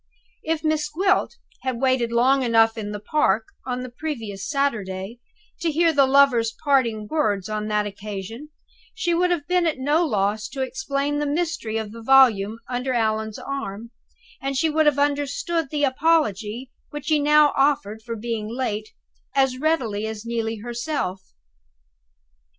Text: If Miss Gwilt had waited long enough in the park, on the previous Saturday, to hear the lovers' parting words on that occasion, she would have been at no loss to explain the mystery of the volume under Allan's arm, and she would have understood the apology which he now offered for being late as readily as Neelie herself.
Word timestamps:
If 0.41 0.63
Miss 0.63 0.89
Gwilt 0.89 1.35
had 1.61 1.79
waited 1.79 2.11
long 2.11 2.41
enough 2.41 2.75
in 2.75 2.91
the 2.91 2.99
park, 2.99 3.49
on 3.67 3.81
the 3.83 3.91
previous 3.91 4.49
Saturday, 4.49 5.19
to 5.59 5.69
hear 5.69 5.93
the 5.93 6.07
lovers' 6.07 6.55
parting 6.63 7.07
words 7.07 7.47
on 7.47 7.67
that 7.67 7.85
occasion, 7.85 8.49
she 8.95 9.13
would 9.13 9.29
have 9.29 9.47
been 9.47 9.67
at 9.67 9.77
no 9.77 10.03
loss 10.03 10.47
to 10.49 10.63
explain 10.63 11.19
the 11.19 11.27
mystery 11.27 11.77
of 11.77 11.91
the 11.91 12.01
volume 12.01 12.57
under 12.67 12.93
Allan's 12.95 13.37
arm, 13.37 13.91
and 14.41 14.57
she 14.57 14.71
would 14.71 14.87
have 14.87 14.97
understood 14.97 15.69
the 15.69 15.83
apology 15.83 16.71
which 16.89 17.09
he 17.09 17.19
now 17.19 17.53
offered 17.55 18.01
for 18.01 18.15
being 18.15 18.47
late 18.47 18.89
as 19.35 19.59
readily 19.59 20.07
as 20.07 20.25
Neelie 20.25 20.61
herself. 20.63 21.21